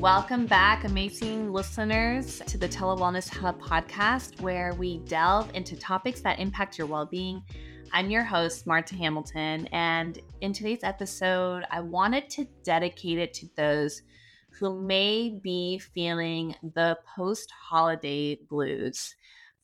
Welcome 0.00 0.46
back, 0.46 0.84
amazing 0.84 1.52
listeners, 1.52 2.42
to 2.46 2.58
the 2.58 2.68
Tele 2.68 2.96
Wellness 2.96 3.28
Hub 3.28 3.58
podcast, 3.60 4.40
where 4.40 4.74
we 4.74 4.98
delve 4.98 5.50
into 5.54 5.76
topics 5.76 6.20
that 6.20 6.38
impact 6.38 6.76
your 6.76 6.86
well 6.86 7.06
being. 7.06 7.42
I'm 7.92 8.10
your 8.10 8.24
host, 8.24 8.66
Marta 8.66 8.96
Hamilton, 8.96 9.66
and 9.72 10.18
in 10.40 10.52
today's 10.52 10.82
episode, 10.82 11.64
I 11.70 11.80
wanted 11.80 12.28
to 12.30 12.46
dedicate 12.64 13.18
it 13.18 13.32
to 13.34 13.48
those 13.56 14.02
who 14.58 14.80
may 14.80 15.40
be 15.42 15.78
feeling 15.78 16.54
the 16.74 16.98
post 17.16 17.50
holiday 17.50 18.36
blues. 18.48 19.14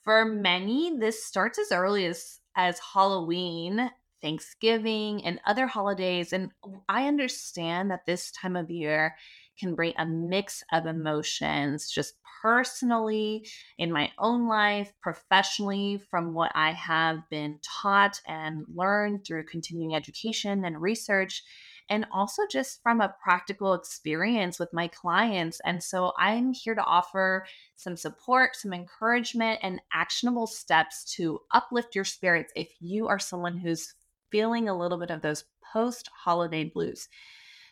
For 0.03 0.25
many, 0.25 0.97
this 0.99 1.25
starts 1.25 1.59
as 1.59 1.73
early 1.73 2.07
as, 2.07 2.41
as 2.57 2.81
Halloween, 2.95 3.91
Thanksgiving, 4.23 5.25
and 5.25 5.41
other 5.47 5.67
holidays. 5.67 6.33
And 6.33 6.51
I 6.89 7.07
understand 7.07 7.91
that 7.91 8.07
this 8.07 8.31
time 8.31 8.57
of 8.57 8.71
year 8.71 9.17
can 9.61 9.75
bring 9.75 9.93
a 9.99 10.07
mix 10.07 10.65
of 10.73 10.87
emotions, 10.87 11.91
just 11.91 12.15
personally, 12.43 13.47
in 13.79 13.93
my 13.93 14.11
own 14.19 14.49
life, 14.49 14.93
professionally, 15.03 16.01
from 16.11 16.33
what 16.33 16.51
I 16.55 16.73
have 16.73 17.29
been 17.29 17.59
taught 17.63 18.21
and 18.27 18.65
learned 18.75 19.27
through 19.27 19.45
continuing 19.45 19.95
education 19.95 20.65
and 20.65 20.81
research 20.81 21.43
and 21.91 22.07
also 22.13 22.45
just 22.49 22.81
from 22.83 23.01
a 23.01 23.15
practical 23.23 23.75
experience 23.75 24.59
with 24.59 24.73
my 24.73 24.87
clients. 24.89 25.61
And 25.65 25.83
so 25.83 26.13
I'm 26.17 26.53
here 26.53 26.77
to 26.77 26.85
offer 26.85 27.45
some 27.75 27.97
support, 27.97 28.55
some 28.55 28.73
encouragement, 28.73 29.59
and 29.63 29.81
actionable 29.93 30.47
steps 30.47 31.05
to 31.17 31.41
uplift 31.51 31.97
your 31.97 32.05
spirits 32.05 32.53
if 32.55 32.73
you 32.81 33.09
are 33.09 33.19
someone 33.19 33.59
who's 33.59 33.95
feeling 34.31 34.69
a 34.69 34.79
little 34.79 34.99
bit 34.99 35.11
of 35.11 35.21
those 35.21 35.45
post 35.73 36.09
holiday 36.15 36.65
blues. 36.65 37.09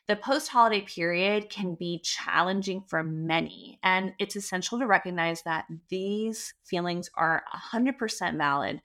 The 0.09 0.17
post 0.17 0.49
holiday 0.49 0.81
period 0.81 1.51
can 1.51 1.75
be 1.75 2.01
challenging 2.03 2.83
for 2.89 3.03
many, 3.03 3.79
and 3.83 4.15
it's 4.19 4.37
essential 4.37 4.79
to 4.79 4.87
recognize 4.87 5.43
that 5.43 5.67
these 5.91 6.55
feelings 6.65 7.11
are 7.15 7.43
100% 7.75 8.39
valid. 8.39 8.81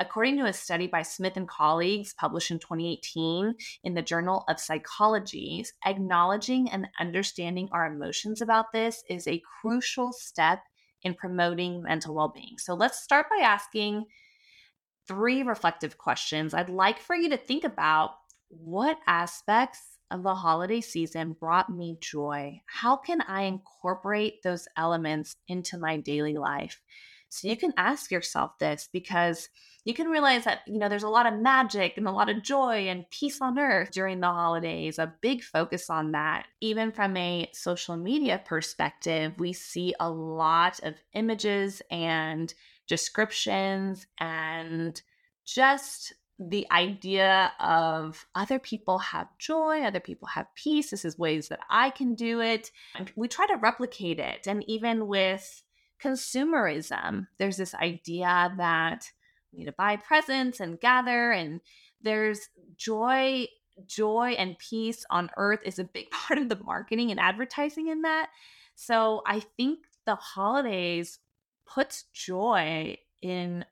According 0.00 0.38
to 0.38 0.46
a 0.46 0.52
study 0.52 0.88
by 0.88 1.02
Smith 1.02 1.36
and 1.36 1.46
colleagues 1.46 2.12
published 2.12 2.50
in 2.50 2.58
2018 2.58 3.54
in 3.84 3.94
the 3.94 4.02
Journal 4.02 4.42
of 4.48 4.58
Psychology, 4.58 5.64
acknowledging 5.86 6.68
and 6.68 6.88
understanding 6.98 7.68
our 7.70 7.86
emotions 7.86 8.42
about 8.42 8.72
this 8.72 9.04
is 9.08 9.28
a 9.28 9.42
crucial 9.60 10.12
step 10.12 10.64
in 11.02 11.14
promoting 11.14 11.84
mental 11.84 12.16
well 12.16 12.32
being. 12.34 12.58
So 12.58 12.74
let's 12.74 13.00
start 13.00 13.26
by 13.30 13.44
asking 13.44 14.06
three 15.06 15.44
reflective 15.44 15.98
questions. 15.98 16.52
I'd 16.52 16.68
like 16.68 16.98
for 16.98 17.14
you 17.14 17.28
to 17.28 17.36
think 17.36 17.62
about 17.62 18.16
what 18.48 18.98
aspects 19.06 19.93
of 20.10 20.22
the 20.22 20.34
holiday 20.34 20.80
season 20.80 21.32
brought 21.32 21.70
me 21.70 21.96
joy? 22.00 22.60
How 22.66 22.96
can 22.96 23.20
I 23.22 23.42
incorporate 23.42 24.42
those 24.42 24.68
elements 24.76 25.36
into 25.48 25.78
my 25.78 25.96
daily 25.98 26.36
life? 26.36 26.80
So 27.28 27.48
you 27.48 27.56
can 27.56 27.72
ask 27.76 28.12
yourself 28.12 28.58
this 28.58 28.88
because 28.92 29.48
you 29.84 29.92
can 29.92 30.08
realize 30.08 30.44
that, 30.44 30.60
you 30.66 30.78
know, 30.78 30.88
there's 30.88 31.02
a 31.02 31.08
lot 31.08 31.26
of 31.26 31.40
magic 31.40 31.94
and 31.96 32.06
a 32.06 32.12
lot 32.12 32.30
of 32.30 32.42
joy 32.42 32.88
and 32.88 33.10
peace 33.10 33.40
on 33.40 33.58
earth 33.58 33.90
during 33.90 34.20
the 34.20 34.28
holidays, 34.28 34.98
a 34.98 35.12
big 35.20 35.42
focus 35.42 35.90
on 35.90 36.12
that. 36.12 36.46
Even 36.60 36.92
from 36.92 37.16
a 37.16 37.50
social 37.52 37.96
media 37.96 38.40
perspective, 38.44 39.32
we 39.38 39.52
see 39.52 39.94
a 39.98 40.08
lot 40.08 40.78
of 40.84 40.94
images 41.12 41.82
and 41.90 42.54
descriptions 42.86 44.06
and 44.18 45.02
just 45.44 46.14
the 46.38 46.66
idea 46.70 47.52
of 47.60 48.26
other 48.34 48.58
people 48.58 48.98
have 48.98 49.28
joy, 49.38 49.82
other 49.82 50.00
people 50.00 50.28
have 50.28 50.52
peace. 50.54 50.90
This 50.90 51.04
is 51.04 51.18
ways 51.18 51.48
that 51.48 51.60
I 51.70 51.90
can 51.90 52.14
do 52.14 52.40
it. 52.40 52.70
And 52.96 53.10
we 53.14 53.28
try 53.28 53.46
to 53.46 53.56
replicate 53.56 54.18
it. 54.18 54.46
And 54.46 54.64
even 54.68 55.06
with 55.06 55.62
consumerism, 56.02 57.28
there's 57.38 57.56
this 57.56 57.74
idea 57.74 58.52
that 58.58 59.10
we 59.52 59.60
need 59.60 59.66
to 59.66 59.72
buy 59.72 59.96
presents 59.96 60.60
and 60.60 60.80
gather 60.80 61.30
and 61.30 61.60
there's 62.02 62.48
joy 62.76 63.46
joy 63.86 64.34
and 64.38 64.58
peace 64.58 65.04
on 65.10 65.30
earth 65.36 65.60
is 65.64 65.78
a 65.78 65.84
big 65.84 66.10
part 66.10 66.38
of 66.38 66.48
the 66.48 66.58
marketing 66.64 67.10
and 67.10 67.20
advertising 67.20 67.88
in 67.88 68.02
that 68.02 68.28
so 68.74 69.22
i 69.26 69.40
think 69.40 69.80
the 70.06 70.14
holidays 70.14 71.18
puts 71.66 72.04
joy 72.12 72.96
in 73.22 73.64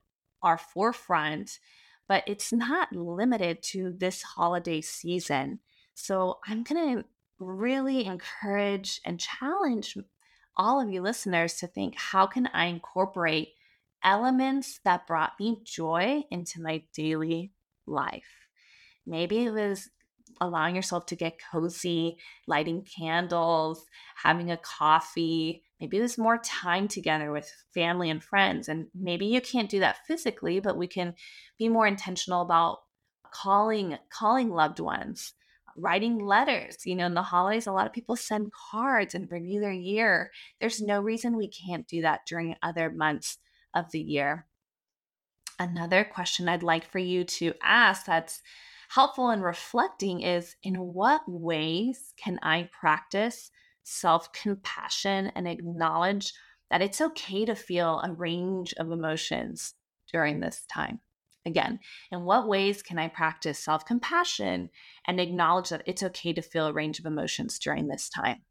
our 0.42 0.58
forefront 0.58 1.58
but 2.08 2.24
it's 2.26 2.52
not 2.52 2.92
limited 2.94 3.62
to 3.62 3.94
this 3.96 4.22
holiday 4.22 4.80
season 4.80 5.58
so 5.94 6.38
i'm 6.46 6.62
going 6.62 6.96
to 6.96 7.04
really 7.38 8.04
encourage 8.04 9.00
and 9.04 9.18
challenge 9.18 9.96
all 10.56 10.80
of 10.80 10.90
you 10.90 11.00
listeners 11.00 11.54
to 11.54 11.66
think 11.66 11.94
how 11.96 12.26
can 12.26 12.46
i 12.48 12.66
incorporate 12.66 13.54
elements 14.04 14.80
that 14.84 15.06
brought 15.06 15.38
me 15.38 15.60
joy 15.64 16.22
into 16.30 16.60
my 16.60 16.82
daily 16.94 17.52
life. 17.86 18.48
Maybe 19.06 19.44
it 19.44 19.50
was 19.50 19.90
allowing 20.40 20.76
yourself 20.76 21.06
to 21.06 21.16
get 21.16 21.40
cozy, 21.50 22.16
lighting 22.46 22.82
candles, 22.82 23.84
having 24.22 24.50
a 24.50 24.56
coffee. 24.56 25.62
Maybe 25.80 26.00
was 26.00 26.18
more 26.18 26.38
time 26.38 26.88
together 26.88 27.32
with 27.32 27.52
family 27.74 28.10
and 28.10 28.22
friends. 28.22 28.68
And 28.68 28.86
maybe 28.94 29.26
you 29.26 29.40
can't 29.40 29.70
do 29.70 29.80
that 29.80 30.06
physically, 30.06 30.60
but 30.60 30.76
we 30.76 30.86
can 30.86 31.14
be 31.58 31.68
more 31.68 31.86
intentional 31.86 32.42
about 32.42 32.78
calling 33.32 33.96
calling 34.10 34.50
loved 34.50 34.78
ones 34.78 35.32
writing 35.74 36.18
letters 36.18 36.84
you 36.84 36.94
know 36.94 37.06
in 37.06 37.14
the 37.14 37.22
holidays 37.22 37.66
a 37.66 37.72
lot 37.72 37.86
of 37.86 37.94
people 37.94 38.14
send 38.14 38.52
cards 38.70 39.14
and 39.14 39.32
review 39.32 39.58
their 39.58 39.72
year 39.72 40.30
there's 40.60 40.82
no 40.82 41.00
reason 41.00 41.34
we 41.34 41.48
can't 41.48 41.88
do 41.88 42.02
that 42.02 42.20
during 42.26 42.54
other 42.62 42.90
months 42.90 43.38
of 43.74 43.90
the 43.90 44.00
year. 44.00 44.46
Another 45.58 46.04
question 46.04 46.48
I'd 46.48 46.62
like 46.62 46.84
for 46.84 46.98
you 46.98 47.24
to 47.24 47.54
ask 47.62 48.06
that's 48.06 48.42
helpful 48.94 49.30
in 49.30 49.40
reflecting 49.40 50.20
is 50.20 50.54
in 50.62 50.74
what 50.74 51.22
ways 51.26 52.12
can 52.22 52.38
I 52.42 52.68
practice 52.78 53.50
self 53.82 54.30
compassion 54.32 55.32
and 55.34 55.48
acknowledge 55.48 56.34
that 56.70 56.82
it's 56.82 57.00
okay 57.00 57.46
to 57.46 57.54
feel 57.54 58.00
a 58.00 58.12
range 58.12 58.74
of 58.78 58.90
emotions 58.90 59.74
during 60.12 60.40
this 60.40 60.66
time? 60.70 61.00
Again, 61.46 61.80
in 62.10 62.24
what 62.24 62.46
ways 62.46 62.82
can 62.82 62.98
I 62.98 63.08
practice 63.08 63.58
self 63.58 63.86
compassion 63.86 64.68
and 65.06 65.20
acknowledge 65.20 65.70
that 65.70 65.82
it's 65.86 66.02
okay 66.02 66.34
to 66.34 66.42
feel 66.42 66.66
a 66.66 66.72
range 66.72 66.98
of 66.98 67.06
emotions 67.06 67.58
during 67.58 67.88
this 67.88 68.10
time? 68.10 68.42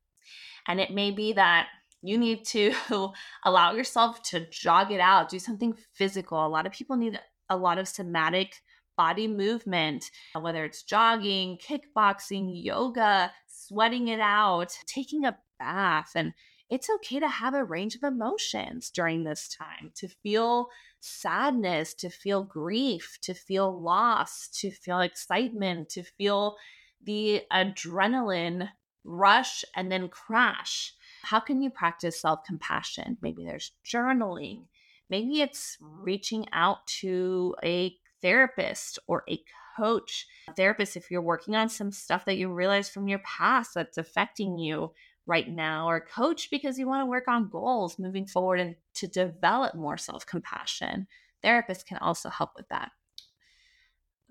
And 0.67 0.79
it 0.79 0.91
may 0.91 1.11
be 1.11 1.33
that 1.33 1.67
you 2.01 2.17
need 2.17 2.45
to 2.45 2.73
allow 3.45 3.73
yourself 3.73 4.23
to 4.23 4.49
jog 4.49 4.91
it 4.91 4.99
out, 4.99 5.29
do 5.29 5.37
something 5.37 5.75
physical. 5.93 6.43
A 6.43 6.49
lot 6.49 6.65
of 6.65 6.71
people 6.71 6.95
need 6.97 7.19
a 7.47 7.57
lot 7.57 7.77
of 7.77 7.87
somatic 7.87 8.55
body 8.97 9.27
movement, 9.27 10.11
uh, 10.35 10.39
whether 10.39 10.65
it's 10.65 10.83
jogging, 10.83 11.57
kickboxing, 11.57 12.51
yoga, 12.63 13.31
sweating 13.47 14.07
it 14.07 14.19
out, 14.19 14.77
taking 14.85 15.25
a 15.25 15.37
bath. 15.59 16.11
And 16.15 16.33
it's 16.69 16.89
okay 16.89 17.19
to 17.19 17.27
have 17.27 17.53
a 17.53 17.65
range 17.65 17.95
of 17.95 18.03
emotions 18.03 18.89
during 18.89 19.23
this 19.23 19.49
time 19.49 19.91
to 19.95 20.07
feel 20.07 20.69
sadness, 21.01 21.93
to 21.95 22.09
feel 22.09 22.43
grief, 22.43 23.17
to 23.23 23.33
feel 23.33 23.81
loss, 23.81 24.47
to 24.53 24.71
feel 24.71 25.01
excitement, 25.01 25.89
to 25.89 26.03
feel 26.03 26.55
the 27.03 27.41
adrenaline 27.51 28.69
rush 29.03 29.65
and 29.75 29.91
then 29.91 30.07
crash. 30.07 30.93
How 31.23 31.39
can 31.39 31.61
you 31.61 31.69
practice 31.69 32.21
self 32.21 32.43
compassion? 32.45 33.17
Maybe 33.21 33.43
there's 33.43 33.71
journaling. 33.85 34.65
Maybe 35.09 35.41
it's 35.41 35.77
reaching 35.81 36.45
out 36.53 36.87
to 37.01 37.55
a 37.63 37.95
therapist 38.21 38.99
or 39.07 39.23
a 39.29 39.41
coach. 39.77 40.27
A 40.47 40.53
therapist, 40.53 40.97
if 40.97 41.09
you're 41.09 41.21
working 41.21 41.55
on 41.55 41.69
some 41.69 41.91
stuff 41.91 42.25
that 42.25 42.37
you 42.37 42.51
realize 42.51 42.89
from 42.89 43.07
your 43.07 43.19
past 43.19 43.71
that's 43.75 43.97
affecting 43.97 44.57
you 44.57 44.91
right 45.25 45.49
now, 45.49 45.87
or 45.87 45.99
coach 46.01 46.49
because 46.49 46.79
you 46.79 46.87
want 46.87 47.01
to 47.01 47.09
work 47.09 47.27
on 47.27 47.49
goals 47.49 47.99
moving 47.99 48.25
forward 48.25 48.59
and 48.59 48.75
to 48.95 49.07
develop 49.07 49.75
more 49.75 49.97
self 49.97 50.25
compassion. 50.25 51.07
Therapists 51.43 51.85
can 51.85 51.97
also 51.97 52.29
help 52.29 52.51
with 52.55 52.67
that. 52.69 52.91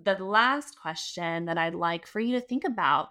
The 0.03 0.23
last 0.23 0.79
question 0.81 1.47
that 1.47 1.59
I'd 1.59 1.75
like 1.75 2.07
for 2.07 2.21
you 2.21 2.35
to 2.35 2.41
think 2.41 2.65
about, 2.65 3.11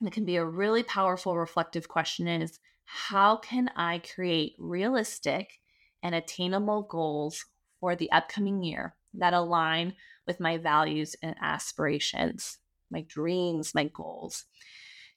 it 0.00 0.12
can 0.12 0.24
be 0.24 0.36
a 0.36 0.44
really 0.44 0.82
powerful 0.82 1.36
reflective 1.36 1.88
question, 1.88 2.26
is 2.28 2.58
how 2.84 3.36
can 3.36 3.70
I 3.76 4.00
create 4.14 4.54
realistic 4.58 5.60
and 6.02 6.14
attainable 6.14 6.82
goals 6.82 7.44
for 7.80 7.94
the 7.94 8.10
upcoming 8.10 8.62
year 8.62 8.94
that 9.14 9.34
align 9.34 9.94
with 10.26 10.40
my 10.40 10.58
values 10.58 11.16
and 11.22 11.34
aspirations, 11.40 12.58
my 12.90 13.02
dreams, 13.02 13.74
my 13.74 13.84
goals? 13.84 14.44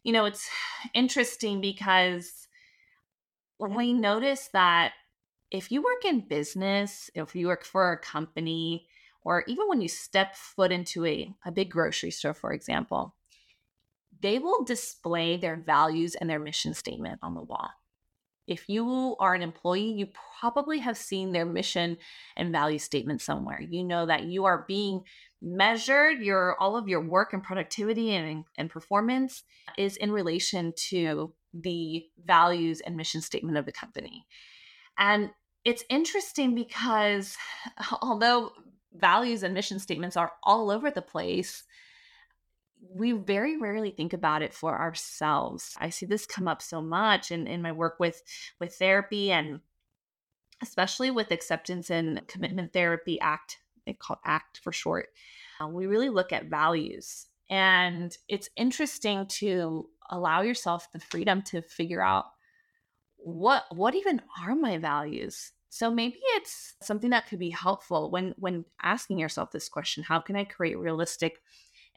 You 0.04 0.14
know, 0.14 0.26
it's 0.26 0.50
interesting 0.94 1.62
because 1.62 2.48
we 3.60 3.94
notice 3.94 4.50
that 4.54 4.94
if 5.52 5.72
you 5.72 5.82
work 5.82 6.06
in 6.06 6.28
business, 6.28 7.10
if 7.14 7.36
you 7.36 7.48
work 7.48 7.66
for 7.66 7.92
a 7.92 8.00
company, 8.00 8.88
or 9.24 9.44
even 9.48 9.68
when 9.68 9.82
you 9.82 9.88
step 9.88 10.36
foot 10.36 10.72
into 10.72 11.06
a, 11.06 11.32
a 11.46 11.52
big 11.52 11.70
grocery 11.70 12.10
store, 12.10 12.34
for 12.34 12.54
example, 12.54 13.16
they 14.22 14.40
will 14.40 14.64
display 14.64 15.38
their 15.38 15.56
values 15.56 16.16
and 16.16 16.30
their 16.30 16.40
mission 16.40 16.74
statement 16.74 17.20
on 17.22 17.36
the 17.36 17.42
wall. 17.42 17.70
If 18.52 18.68
you 18.68 19.16
are 19.18 19.34
an 19.34 19.42
employee, 19.42 19.94
you 19.94 20.10
probably 20.40 20.80
have 20.80 20.98
seen 20.98 21.32
their 21.32 21.46
mission 21.46 21.98
and 22.36 22.52
value 22.52 22.80
statement 22.80 23.22
somewhere. 23.22 23.62
You 23.62 23.86
know 23.86 24.06
that 24.08 24.26
you 24.26 24.44
are 24.44 24.66
being 24.68 25.04
measured, 25.42 26.20
your 26.20 26.58
all 26.60 26.76
of 26.76 26.90
your 26.90 27.00
work 27.00 27.32
and 27.32 27.42
productivity 27.42 28.14
and, 28.14 28.44
and 28.58 28.70
performance 28.70 29.44
is 29.78 29.96
in 29.96 30.12
relation 30.12 30.74
to 30.90 31.34
the 31.54 32.04
values 32.26 32.82
and 32.82 32.98
mission 32.98 33.22
statement 33.22 33.58
of 33.58 33.66
the 33.66 33.72
company. 33.72 34.26
And 34.98 35.30
it's 35.64 35.86
interesting 35.90 36.54
because 36.54 37.38
although 38.02 38.52
values 38.94 39.44
and 39.44 39.54
mission 39.54 39.80
statements 39.80 40.18
are 40.18 40.34
all 40.44 40.70
over 40.70 40.92
the 40.92 41.02
place, 41.02 41.64
we 42.82 43.12
very 43.12 43.58
rarely 43.58 43.92
think 43.92 44.14
about 44.14 44.42
it 44.42 44.54
for 44.54 44.78
ourselves. 44.78 45.76
I 45.80 45.90
see 45.90 46.06
this 46.06 46.26
come 46.26 46.48
up 46.48 46.62
so 46.62 46.82
much 46.82 47.32
in, 47.32 47.48
in 47.48 47.62
my 47.62 47.72
work 47.72 48.00
with 48.00 48.22
with 48.60 48.76
therapy 48.76 49.32
and 49.32 49.62
especially 50.62 51.12
with 51.12 51.32
acceptance 51.32 51.90
and 51.90 52.26
commitment 52.28 52.74
therapy 52.74 53.20
act 53.20 53.58
they 53.86 53.94
call 53.94 54.20
act 54.26 54.60
for 54.60 54.72
short 54.72 55.10
uh, 55.62 55.68
we 55.68 55.88
really 55.88 56.10
look 56.10 56.32
at 56.32 56.46
values 56.46 57.28
and 57.50 58.18
it's 58.28 58.50
interesting 58.56 59.26
to 59.26 59.90
allow 60.10 60.42
yourself 60.42 60.92
the 60.92 61.00
freedom 61.00 61.42
to 61.42 61.62
figure 61.62 62.02
out 62.02 62.26
what 63.18 63.64
what 63.72 63.96
even 63.96 64.22
are 64.44 64.56
my 64.56 64.78
values 64.78 65.52
so 65.70 65.90
maybe 65.90 66.20
it's 66.36 66.76
something 66.82 67.12
that 67.12 67.28
could 67.28 67.40
be 67.40 67.50
helpful 67.50 68.12
when 68.12 68.34
when 68.38 68.66
asking 68.84 69.18
yourself 69.18 69.52
this 69.52 69.70
question 69.70 70.04
how 70.04 70.20
can 70.20 70.36
i 70.36 70.44
create 70.44 70.78
realistic 70.78 71.42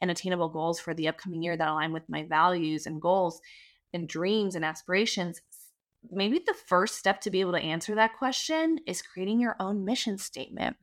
and 0.05 0.11
attainable 0.11 0.51
goals 0.51 0.79
for 0.79 0.93
the 0.93 1.09
upcoming 1.09 1.43
year 1.43 1.57
that 1.57 1.67
align 1.67 1.93
with 1.95 2.09
my 2.11 2.25
values 2.25 2.87
and 2.87 3.01
goals 3.01 3.41
and 3.95 4.07
dreams 4.07 4.55
and 4.55 4.65
aspirations, 4.65 5.41
maybe 6.11 6.39
the 6.47 6.55
first 6.67 6.97
step 6.97 7.23
to 7.23 7.31
be 7.31 7.41
able 7.41 7.53
to 7.53 7.59
answer 7.59 7.95
that 7.95 8.19
question 8.19 8.79
is 8.87 9.01
creating 9.01 9.41
your 9.41 9.57
own 9.59 9.83
mission 9.83 10.19
statement. 10.19 10.77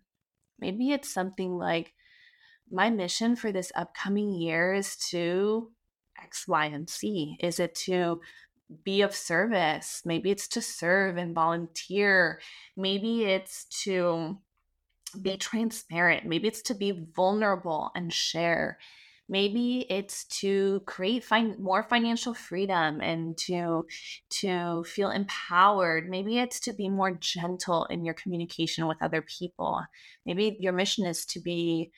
Maybe 0.59 0.91
it's 0.91 1.13
something 1.13 1.55
like, 1.57 1.93
my 2.73 2.89
mission 2.89 3.35
for 3.35 3.51
this 3.51 3.71
upcoming 3.75 4.33
year 4.33 4.73
is 4.73 4.95
to 5.09 5.71
X, 6.23 6.47
Y, 6.47 6.65
and 6.65 6.89
Z. 6.89 7.37
Is 7.41 7.59
it 7.59 7.75
to 7.75 8.21
be 8.85 9.01
of 9.01 9.13
service? 9.13 10.01
Maybe 10.05 10.31
it's 10.31 10.47
to 10.47 10.61
serve 10.61 11.17
and 11.17 11.35
volunteer. 11.35 12.39
Maybe 12.77 13.25
it's 13.25 13.65
to 13.83 14.37
be 15.21 15.35
transparent. 15.35 16.25
Maybe 16.25 16.47
it's 16.47 16.61
to 16.63 16.73
be 16.73 17.07
vulnerable 17.13 17.91
and 17.93 18.13
share 18.13 18.79
maybe 19.31 19.85
it's 19.89 20.25
to 20.25 20.81
create 20.85 21.25
more 21.57 21.83
financial 21.83 22.33
freedom 22.33 22.99
and 22.99 23.37
to 23.37 23.87
to 24.29 24.83
feel 24.83 25.09
empowered. 25.09 26.09
Maybe 26.09 26.37
it's 26.37 26.59
to 26.59 26.73
be 26.73 26.89
more 26.89 27.11
gentle 27.11 27.85
in 27.85 28.03
your 28.03 28.13
communication 28.13 28.87
with 28.87 29.01
other 29.01 29.21
people. 29.21 29.81
Maybe 30.25 30.57
your 30.59 30.73
mission 30.73 31.05
is 31.05 31.25
to 31.27 31.39
be 31.39 31.91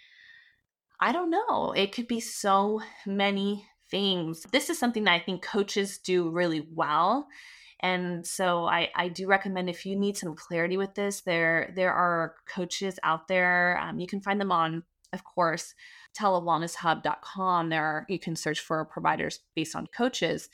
i 1.00 1.12
don't 1.12 1.32
know 1.32 1.74
it 1.76 1.92
could 1.92 2.08
be 2.08 2.20
so 2.20 2.80
many 3.06 3.66
things. 3.90 4.46
This 4.52 4.70
is 4.70 4.78
something 4.78 5.04
that 5.06 5.14
i 5.14 5.20
think 5.20 5.42
coaches 5.42 5.98
do 5.98 6.30
really 6.30 6.68
well 6.72 7.28
and 7.80 8.26
so 8.26 8.64
I, 8.66 8.90
I 8.96 9.10
do 9.10 9.28
recommend 9.28 9.70
if 9.70 9.86
you 9.86 10.00
need 10.00 10.18
some 10.18 10.36
clarity 10.36 10.78
with 10.78 10.96
this 10.96 11.22
there 11.22 11.74
there 11.76 11.94
are 11.94 12.36
coaches 12.48 12.98
out 13.04 13.28
there 13.28 13.80
um, 13.82 14.00
you 14.00 14.08
can 14.08 14.22
find 14.22 14.40
them 14.40 14.52
on 14.52 14.84
of 15.12 15.24
course 15.24 15.74
telewellnesshub.com. 16.14 17.70
There 17.70 17.84
are, 17.84 18.06
you 18.08 18.20
can 18.20 18.36
search 18.36 18.60
for 18.60 18.86
providers 18.86 19.40
based 19.56 19.76
on 19.76 19.88
coaches. 19.88 20.50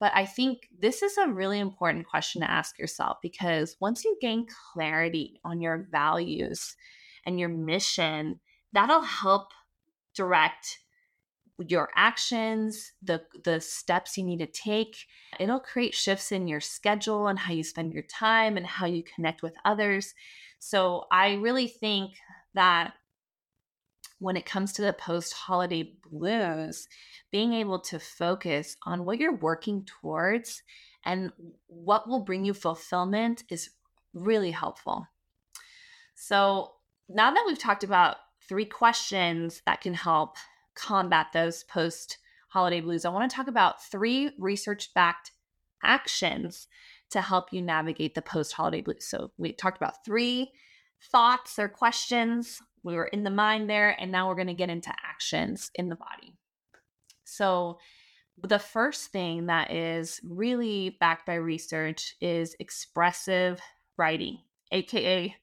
But 0.00 0.12
I 0.14 0.26
think 0.26 0.68
this 0.78 1.02
is 1.02 1.16
a 1.16 1.28
really 1.28 1.58
important 1.58 2.06
question 2.06 2.42
to 2.42 2.50
ask 2.50 2.78
yourself 2.78 3.18
because 3.22 3.76
once 3.80 4.04
you 4.04 4.16
gain 4.20 4.46
clarity 4.72 5.40
on 5.44 5.60
your 5.60 5.88
values 5.90 6.76
and 7.24 7.38
your 7.38 7.48
mission, 7.48 8.40
that'll 8.72 9.02
help 9.02 9.52
direct 10.14 10.78
your 11.58 11.88
actions, 11.94 12.92
the 13.02 13.22
the 13.44 13.60
steps 13.60 14.18
you 14.18 14.24
need 14.24 14.40
to 14.40 14.46
take. 14.46 14.96
It'll 15.38 15.60
create 15.60 15.94
shifts 15.94 16.32
in 16.32 16.48
your 16.48 16.60
schedule 16.60 17.28
and 17.28 17.38
how 17.38 17.52
you 17.52 17.62
spend 17.62 17.92
your 17.92 18.02
time 18.02 18.56
and 18.56 18.66
how 18.66 18.86
you 18.86 19.04
connect 19.04 19.42
with 19.42 19.54
others. 19.64 20.14
So 20.58 21.04
I 21.12 21.34
really 21.34 21.68
think 21.68 22.14
that 22.54 22.94
when 24.24 24.38
it 24.38 24.46
comes 24.46 24.72
to 24.72 24.80
the 24.80 24.94
post 24.94 25.34
holiday 25.34 25.92
blues, 26.10 26.88
being 27.30 27.52
able 27.52 27.78
to 27.78 27.98
focus 27.98 28.74
on 28.84 29.04
what 29.04 29.18
you're 29.18 29.36
working 29.36 29.84
towards 29.84 30.62
and 31.04 31.30
what 31.66 32.08
will 32.08 32.20
bring 32.20 32.42
you 32.42 32.54
fulfillment 32.54 33.44
is 33.50 33.68
really 34.14 34.50
helpful. 34.50 35.06
So, 36.14 36.72
now 37.06 37.34
that 37.34 37.44
we've 37.46 37.58
talked 37.58 37.84
about 37.84 38.16
three 38.48 38.64
questions 38.64 39.60
that 39.66 39.82
can 39.82 39.92
help 39.92 40.36
combat 40.74 41.26
those 41.34 41.62
post 41.64 42.16
holiday 42.48 42.80
blues, 42.80 43.04
I 43.04 43.10
want 43.10 43.30
to 43.30 43.36
talk 43.36 43.46
about 43.46 43.84
three 43.84 44.30
research 44.38 44.94
backed 44.94 45.32
actions 45.82 46.66
to 47.10 47.20
help 47.20 47.52
you 47.52 47.60
navigate 47.60 48.14
the 48.14 48.22
post 48.22 48.54
holiday 48.54 48.80
blues. 48.80 49.06
So, 49.06 49.32
we 49.36 49.52
talked 49.52 49.76
about 49.76 50.02
three 50.02 50.50
thoughts 51.12 51.58
or 51.58 51.68
questions 51.68 52.62
we 52.84 52.94
were 52.94 53.06
in 53.06 53.24
the 53.24 53.30
mind 53.30 53.68
there, 53.68 53.96
and 54.00 54.12
now 54.12 54.28
we're 54.28 54.36
going 54.36 54.46
to 54.46 54.54
get 54.54 54.70
into 54.70 54.92
actions 55.04 55.70
in 55.74 55.88
the 55.88 55.96
body. 55.96 56.34
So, 57.24 57.78
the 58.42 58.58
first 58.58 59.10
thing 59.12 59.46
that 59.46 59.72
is 59.72 60.20
really 60.24 60.96
backed 61.00 61.24
by 61.24 61.34
research 61.34 62.16
is 62.20 62.56
expressive 62.58 63.60
writing, 63.96 64.38
aka 64.72 65.34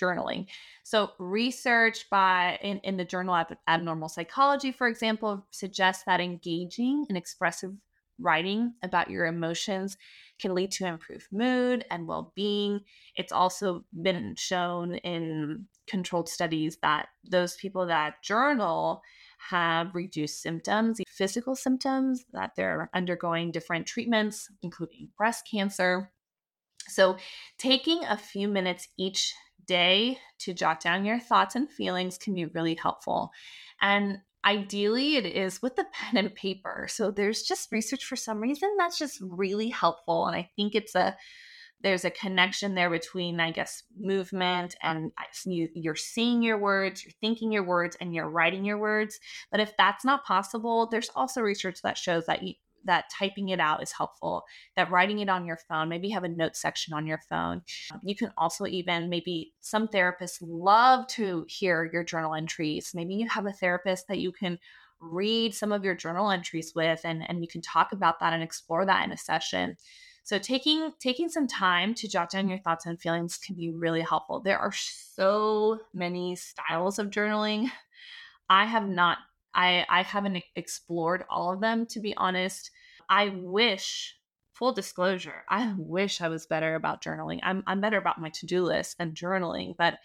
journaling. 0.00 0.46
So, 0.84 1.10
research 1.18 2.08
by 2.10 2.58
in, 2.62 2.78
in 2.80 2.96
the 2.96 3.04
Journal 3.04 3.34
of 3.34 3.52
Abnormal 3.66 4.08
Psychology, 4.08 4.72
for 4.72 4.86
example, 4.86 5.46
suggests 5.50 6.04
that 6.04 6.20
engaging 6.20 7.06
in 7.10 7.16
expressive 7.16 7.72
writing 8.20 8.74
about 8.82 9.10
your 9.10 9.26
emotions 9.26 9.96
can 10.40 10.54
lead 10.54 10.70
to 10.72 10.86
improved 10.86 11.26
mood 11.32 11.84
and 11.90 12.06
well 12.06 12.32
being. 12.34 12.80
It's 13.16 13.32
also 13.32 13.84
been 14.02 14.34
shown 14.36 14.96
in 14.96 15.66
controlled 15.86 16.28
studies 16.28 16.78
that 16.82 17.08
those 17.28 17.56
people 17.56 17.86
that 17.86 18.22
journal 18.22 19.02
have 19.50 19.94
reduced 19.94 20.40
symptoms, 20.40 21.00
physical 21.06 21.54
symptoms, 21.54 22.24
that 22.32 22.52
they're 22.56 22.88
undergoing 22.94 23.50
different 23.50 23.86
treatments, 23.86 24.50
including 24.62 25.08
breast 25.16 25.46
cancer. 25.50 26.10
So, 26.88 27.16
taking 27.58 28.04
a 28.04 28.16
few 28.16 28.48
minutes 28.48 28.88
each 28.98 29.34
day 29.66 30.18
to 30.40 30.52
jot 30.52 30.80
down 30.80 31.04
your 31.04 31.18
thoughts 31.18 31.54
and 31.54 31.70
feelings 31.70 32.18
can 32.18 32.34
be 32.34 32.46
really 32.46 32.74
helpful. 32.74 33.30
And 33.80 34.18
Ideally, 34.44 35.16
it 35.16 35.24
is 35.24 35.62
with 35.62 35.76
the 35.76 35.86
pen 35.92 36.18
and 36.18 36.34
paper. 36.34 36.86
So 36.90 37.10
there's 37.10 37.42
just 37.42 37.72
research 37.72 38.04
for 38.04 38.16
some 38.16 38.40
reason 38.40 38.74
that's 38.76 38.98
just 38.98 39.18
really 39.22 39.70
helpful. 39.70 40.26
And 40.26 40.36
I 40.36 40.50
think 40.54 40.74
it's 40.74 40.94
a, 40.94 41.16
there's 41.80 42.04
a 42.04 42.10
connection 42.10 42.74
there 42.74 42.90
between, 42.90 43.40
I 43.40 43.50
guess, 43.52 43.82
movement 43.98 44.74
and 44.82 45.12
you, 45.44 45.68
you're 45.74 45.94
seeing 45.94 46.42
your 46.42 46.58
words, 46.58 47.04
you're 47.04 47.12
thinking 47.20 47.52
your 47.52 47.64
words, 47.64 47.96
and 48.00 48.14
you're 48.14 48.28
writing 48.28 48.64
your 48.64 48.78
words. 48.78 49.18
But 49.50 49.60
if 49.60 49.72
that's 49.76 50.04
not 50.04 50.24
possible, 50.24 50.88
there's 50.90 51.10
also 51.14 51.40
research 51.40 51.80
that 51.82 51.98
shows 51.98 52.26
that 52.26 52.42
you, 52.42 52.54
that 52.84 53.06
typing 53.10 53.48
it 53.50 53.60
out 53.60 53.82
is 53.82 53.92
helpful, 53.92 54.44
that 54.76 54.90
writing 54.90 55.20
it 55.20 55.28
on 55.28 55.46
your 55.46 55.58
phone, 55.68 55.88
maybe 55.88 56.10
have 56.10 56.24
a 56.24 56.28
note 56.28 56.56
section 56.56 56.94
on 56.94 57.06
your 57.06 57.20
phone. 57.28 57.62
Um, 57.92 58.00
you 58.04 58.14
can 58.14 58.32
also 58.36 58.66
even 58.66 59.08
maybe 59.08 59.52
some 59.60 59.88
therapists 59.88 60.38
love 60.40 61.06
to 61.08 61.44
hear 61.48 61.90
your 61.92 62.04
journal 62.04 62.34
entries. 62.34 62.92
Maybe 62.94 63.14
you 63.14 63.28
have 63.28 63.46
a 63.46 63.52
therapist 63.52 64.08
that 64.08 64.18
you 64.18 64.32
can 64.32 64.58
read 65.00 65.54
some 65.54 65.72
of 65.72 65.84
your 65.84 65.94
journal 65.94 66.30
entries 66.30 66.72
with 66.74 67.00
and, 67.04 67.28
and 67.28 67.42
you 67.42 67.48
can 67.48 67.60
talk 67.60 67.92
about 67.92 68.20
that 68.20 68.32
and 68.32 68.42
explore 68.42 68.86
that 68.86 69.04
in 69.04 69.12
a 69.12 69.18
session. 69.18 69.76
So 70.24 70.38
taking 70.38 70.92
taking 71.00 71.28
some 71.28 71.46
time 71.46 71.94
to 71.96 72.08
jot 72.08 72.30
down 72.30 72.48
your 72.48 72.58
thoughts 72.58 72.86
and 72.86 72.98
feelings 72.98 73.36
can 73.36 73.56
be 73.56 73.70
really 73.70 74.00
helpful. 74.00 74.40
There 74.40 74.58
are 74.58 74.72
so 74.72 75.80
many 75.92 76.34
styles 76.34 76.98
of 76.98 77.10
journaling. 77.10 77.70
I 78.48 78.64
have 78.64 78.88
not 78.88 79.18
I 79.54 79.86
I 79.88 80.02
haven't 80.02 80.42
explored 80.56 81.24
all 81.28 81.52
of 81.52 81.60
them 81.60 81.86
to 81.86 82.00
be 82.00 82.16
honest. 82.16 82.70
I 83.08 83.28
wish 83.28 84.16
full 84.54 84.72
disclosure, 84.72 85.44
I 85.48 85.74
wish 85.76 86.20
I 86.20 86.28
was 86.28 86.46
better 86.46 86.74
about 86.74 87.02
journaling. 87.02 87.40
I'm 87.42 87.62
I'm 87.66 87.80
better 87.80 87.98
about 87.98 88.20
my 88.20 88.30
to-do 88.30 88.62
list 88.64 88.96
and 88.98 89.14
journaling, 89.14 89.76
but 89.76 89.98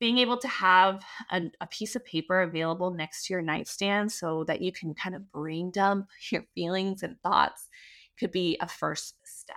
being 0.00 0.18
able 0.18 0.38
to 0.38 0.48
have 0.48 1.04
a, 1.30 1.42
a, 1.60 1.66
piece 1.66 1.94
of 1.94 2.02
paper 2.06 2.40
available 2.40 2.90
next 2.90 3.26
to 3.26 3.34
your 3.34 3.42
nightstand 3.42 4.10
so 4.10 4.44
that 4.44 4.62
you 4.62 4.72
can 4.72 4.94
kind 4.94 5.14
of 5.14 5.30
brain 5.30 5.70
dump 5.70 6.08
your 6.32 6.42
feelings 6.54 7.02
and 7.02 7.20
thoughts 7.20 7.68
could 8.18 8.32
be 8.32 8.56
a 8.60 8.68
first 8.68 9.16
step. 9.24 9.56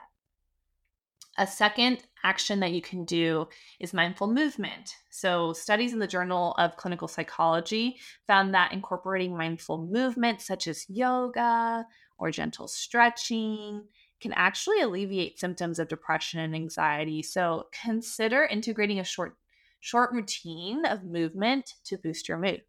A 1.37 1.47
second 1.47 2.03
action 2.23 2.59
that 2.59 2.73
you 2.73 2.81
can 2.81 3.05
do 3.05 3.47
is 3.79 3.91
mindful 3.93 4.27
movement. 4.27 4.95
So, 5.09 5.51
studies 5.53 5.91
in 5.91 5.97
the 5.97 6.05
Journal 6.05 6.53
of 6.59 6.77
Clinical 6.77 7.07
Psychology 7.07 7.97
found 8.27 8.53
that 8.53 8.71
incorporating 8.71 9.35
mindful 9.35 9.87
movement, 9.87 10.41
such 10.41 10.67
as 10.67 10.85
yoga 10.87 11.87
or 12.19 12.29
gentle 12.29 12.67
stretching, 12.67 13.83
can 14.21 14.31
actually 14.33 14.81
alleviate 14.81 15.39
symptoms 15.39 15.79
of 15.79 15.87
depression 15.87 16.39
and 16.39 16.53
anxiety. 16.53 17.23
So, 17.23 17.65
consider 17.83 18.43
integrating 18.43 18.99
a 18.99 19.03
short 19.03 19.35
short 19.79 20.11
routine 20.13 20.85
of 20.85 21.03
movement 21.03 21.73
to 21.85 21.97
boost 21.97 22.29
your 22.29 22.37
mood. 22.37 22.61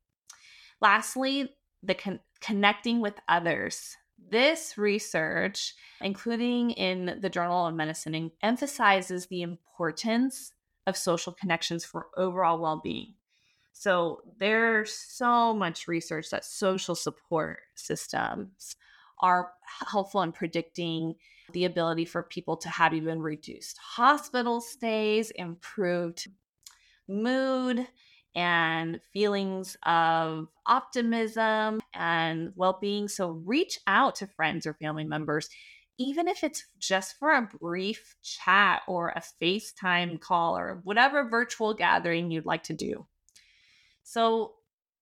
Lastly, 0.81 1.55
the 1.83 1.95
con- 1.95 2.21
connecting 2.41 3.01
with 3.01 3.15
others. 3.29 3.95
This 4.31 4.77
research, 4.79 5.75
including 6.01 6.71
in 6.73 7.19
the 7.21 7.31
Journal 7.31 7.67
of 7.67 7.75
Medicine, 7.75 8.31
emphasizes 8.43 9.27
the 9.27 9.43
importance 9.43 10.53
of 10.87 10.97
social 10.97 11.33
connections 11.33 11.85
for 11.85 12.09
overall 12.17 12.59
well 12.59 12.81
being. 12.83 13.15
So, 13.73 14.23
there's 14.39 14.93
so 14.93 15.53
much 15.53 15.89
research 15.89 16.31
that 16.31 16.45
social 16.45 16.95
support 16.95 17.59
systems 17.75 18.77
are 19.21 19.53
helpful 19.91 20.23
in 20.23 20.33
predicting 20.33 21.15
the 21.53 21.65
ability 21.65 22.05
for 22.05 22.23
people 22.23 22.57
to 22.59 22.69
have 22.69 22.95
even 22.95 23.21
reduced 23.21 23.79
hospital 23.79 24.61
stays, 24.61 25.31
improved 25.33 26.29
mood, 27.09 27.87
and 28.35 29.01
feelings 29.13 29.77
of 29.85 30.49
optimism 30.67 31.81
and 31.95 32.53
well 32.57 32.79
being. 32.81 33.09
So 33.09 33.31
reach 33.31 33.79
out 33.87 34.17
to 34.17 34.27
friends 34.27 34.67
or 34.67 34.75
family 34.75 35.05
members, 35.05 35.49
even 35.99 36.27
if 36.27 36.43
it's 36.43 36.65
just 36.79 37.19
for 37.19 37.31
a 37.31 37.49
brief 37.61 38.17
chat 38.23 38.83
or 38.89 39.11
a 39.11 39.23
FaceTime 39.43 40.21
call 40.21 40.57
or 40.57 40.81
whatever 40.85 41.29
virtual 41.29 41.75
gathering 41.75 42.31
you'd 42.31 42.47
like 42.47 42.65
to 42.65 42.75
do. 42.75 43.07
So 44.03 44.55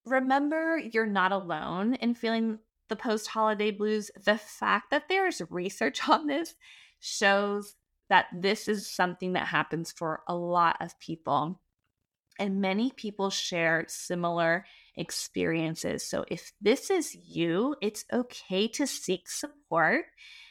remember, 0.05 0.79
you're 0.79 1.07
not 1.07 1.33
alone 1.33 1.95
in 1.95 2.15
feeling 2.15 2.59
the 2.89 2.97
post 2.97 3.29
holiday 3.29 3.71
blues. 3.71 4.11
The 4.25 4.37
fact 4.37 4.91
that 4.91 5.09
there's 5.09 5.41
research 5.49 6.09
on 6.09 6.27
this 6.27 6.55
shows 7.01 7.75
that 8.09 8.27
this 8.33 8.69
is 8.69 8.87
something 8.87 9.33
that 9.33 9.47
happens 9.47 9.91
for 9.91 10.23
a 10.29 10.35
lot 10.35 10.77
of 10.81 10.99
people. 11.01 11.59
And 12.43 12.61
many 12.61 12.91
people 12.91 13.31
share 13.31 13.85
similar 13.87 14.67
experiences. 14.97 16.03
So 16.03 16.25
if 16.27 16.51
this 16.61 16.91
is 16.91 17.15
you, 17.15 17.77
it's 17.81 18.05
okay 18.13 18.67
to 18.67 18.85
seek 18.85 19.29
support. 19.29 20.07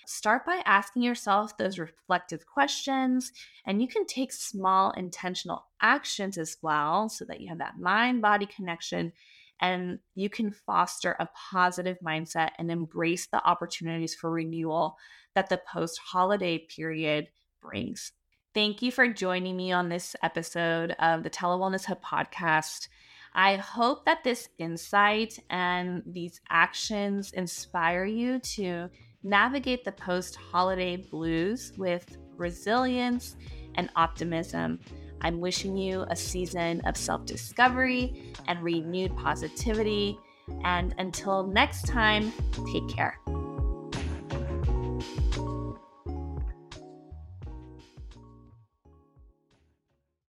Start 0.08 0.46
by 0.46 0.62
asking 0.66 1.04
yourself 1.04 1.58
those 1.58 1.78
reflective 1.78 2.46
questions, 2.46 3.34
and 3.66 3.82
you 3.82 3.90
can 3.90 4.06
take 4.06 4.32
small 4.32 4.92
intentional 4.92 5.66
actions 5.82 6.38
as 6.38 6.56
well 6.62 7.10
so 7.10 7.26
that 7.26 7.42
you 7.42 7.50
have 7.50 7.58
that 7.58 7.78
mind 7.78 8.22
body 8.22 8.46
connection 8.46 9.12
and 9.60 10.00
you 10.16 10.30
can 10.30 10.52
foster 10.52 11.18
a 11.20 11.28
positive 11.52 11.98
mindset 12.00 12.52
and 12.58 12.72
embrace 12.72 13.28
the 13.28 13.46
opportunities 13.46 14.16
for 14.16 14.32
renewal 14.32 14.96
that 15.36 15.50
the 15.50 15.62
post 15.70 16.00
holiday 16.00 16.58
period 16.58 17.28
brings. 17.62 18.14
Thank 18.54 18.82
you 18.82 18.92
for 18.92 19.08
joining 19.08 19.56
me 19.56 19.72
on 19.72 19.88
this 19.88 20.14
episode 20.22 20.94
of 21.00 21.24
the 21.24 21.30
Telewellness 21.30 21.86
Hub 21.86 22.02
podcast. 22.04 22.90
I 23.34 23.56
hope 23.56 24.04
that 24.04 24.26
this 24.26 24.50
insight 24.58 25.40
and 25.50 26.04
these 26.06 26.42
actions 26.50 27.32
inspire 27.32 28.04
you 28.04 28.40
to 28.40 28.90
navigate 29.24 29.86
the 29.86 29.94
post 29.94 30.36
holiday 30.36 30.98
blues 30.98 31.72
with 31.78 32.18
resilience 32.36 33.38
and 33.76 33.90
optimism. 33.96 34.82
I'm 35.22 35.40
wishing 35.40 35.78
you 35.78 36.06
a 36.10 36.16
season 36.18 36.82
of 36.82 36.98
self 36.98 37.26
discovery 37.26 38.34
and 38.50 38.62
renewed 38.62 39.16
positivity. 39.16 40.20
And 40.66 40.94
until 40.98 41.48
next 41.48 41.88
time, 41.88 42.34
take 42.74 42.90
care. 42.90 43.18